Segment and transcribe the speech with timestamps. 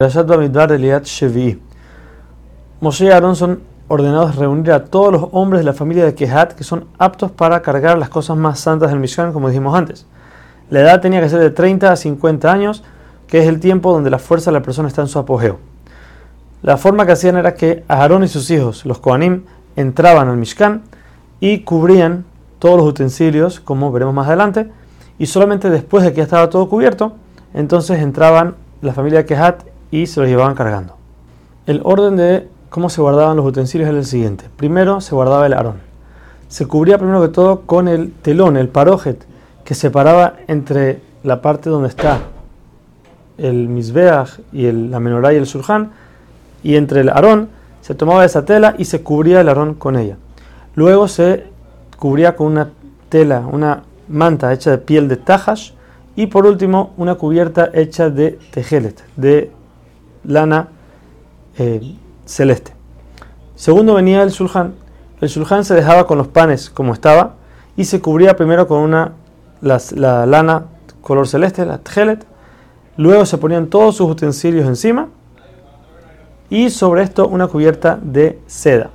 [0.00, 1.60] Rashad Bamidbar Eliat Shevi.
[2.80, 6.52] Moshe y Aarón son ordenados reunir a todos los hombres de la familia de Kehat
[6.52, 10.06] que son aptos para cargar las cosas más santas del Mishkan, como dijimos antes.
[10.70, 12.84] La edad tenía que ser de 30 a 50 años,
[13.26, 15.58] que es el tiempo donde la fuerza de la persona está en su apogeo.
[16.62, 20.82] La forma que hacían era que Aarón y sus hijos, los Kohanim, entraban al Mishkan
[21.40, 22.24] y cubrían
[22.60, 24.70] todos los utensilios, como veremos más adelante,
[25.18, 27.14] y solamente después de que ya estaba todo cubierto,
[27.52, 30.96] entonces entraban la familia Kehat y se los llevaban cargando.
[31.66, 34.46] El orden de cómo se guardaban los utensilios era el siguiente.
[34.56, 35.76] Primero se guardaba el arón.
[36.48, 39.26] Se cubría primero que todo con el telón, el parojet,
[39.64, 42.20] que separaba entre la parte donde está
[43.36, 45.92] el misbeach y la menorá y el surján,
[46.62, 47.50] y entre el arón
[47.82, 50.16] se tomaba esa tela y se cubría el arón con ella.
[50.74, 51.44] Luego se
[51.98, 52.70] cubría con una
[53.08, 55.72] tela, una manta hecha de piel de tajash,
[56.16, 59.52] y por último una cubierta hecha de tejelet, de
[60.28, 60.68] lana
[61.58, 62.72] eh, celeste.
[63.56, 64.74] Segundo venía el sulhan.
[65.20, 67.34] El sulhan se dejaba con los panes como estaba
[67.76, 69.14] y se cubría primero con una
[69.60, 70.66] la, lana
[71.02, 72.24] color celeste, la tejelet.
[72.96, 75.08] Luego se ponían todos sus utensilios encima
[76.50, 78.90] y sobre esto una cubierta de seda.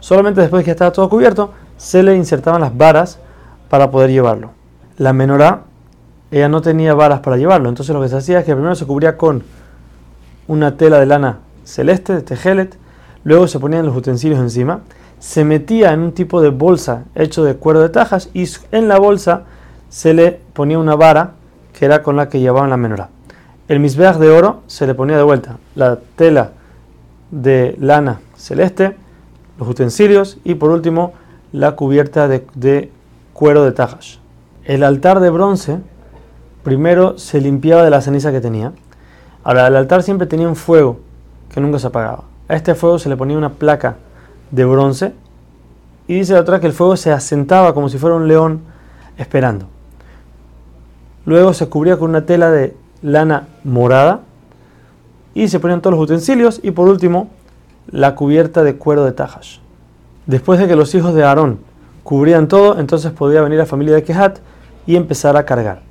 [0.00, 3.18] Solamente después que estaba todo cubierto se le insertaban las varas
[3.68, 4.50] para poder llevarlo.
[4.96, 5.62] La menorá,
[6.30, 8.86] ella no tenía varas para llevarlo, entonces lo que se hacía es que primero se
[8.86, 9.42] cubría con
[10.48, 12.76] una tela de lana celeste, de tejelet,
[13.22, 14.80] luego se ponían los utensilios encima,
[15.20, 18.98] se metía en un tipo de bolsa hecho de cuero de tajas y en la
[18.98, 19.44] bolsa
[19.88, 21.32] se le ponía una vara
[21.72, 23.10] que era con la que llevaban la menorá.
[23.68, 26.52] El misbeach de oro se le ponía de vuelta la tela
[27.30, 28.96] de lana celeste,
[29.58, 31.12] los utensilios y por último
[31.52, 32.90] la cubierta de, de
[33.32, 34.20] cuero de tajas.
[34.64, 35.78] El altar de bronce
[36.62, 38.72] primero se limpiaba de la ceniza que tenía.
[39.44, 41.00] Ahora, el altar siempre tenía un fuego
[41.52, 42.24] que nunca se apagaba.
[42.48, 43.96] A este fuego se le ponía una placa
[44.50, 45.12] de bronce
[46.06, 48.62] y dice la otra que el fuego se asentaba como si fuera un león
[49.18, 49.66] esperando.
[51.26, 54.20] Luego se cubría con una tela de lana morada
[55.34, 57.28] y se ponían todos los utensilios y por último
[57.90, 59.60] la cubierta de cuero de tajas.
[60.26, 61.60] Después de que los hijos de Aarón
[62.02, 64.38] cubrían todo, entonces podía venir la familia de Kehat
[64.86, 65.87] y empezar a cargar.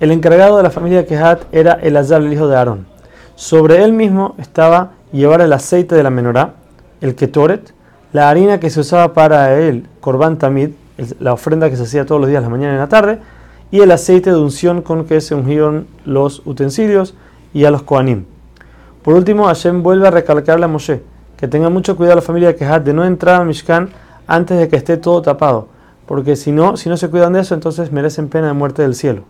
[0.00, 2.86] El encargado de la familia de Kehat era Elazar, el hijo de Aarón.
[3.34, 6.54] Sobre él mismo estaba llevar el aceite de la menorá,
[7.00, 7.74] el ketoret,
[8.12, 10.70] la harina que se usaba para el korban tamid,
[11.18, 13.18] la ofrenda que se hacía todos los días, la mañana y la tarde,
[13.72, 17.14] y el aceite de unción con que se ungieron los utensilios
[17.52, 18.24] y a los koanim.
[19.02, 21.02] Por último, Hashem vuelve a recalcarle a Moshe
[21.36, 23.90] que tenga mucho cuidado la familia de Kehat de no entrar al Mishkan
[24.28, 25.66] antes de que esté todo tapado,
[26.06, 28.94] porque si no, si no se cuidan de eso, entonces merecen pena de muerte del
[28.94, 29.24] cielo.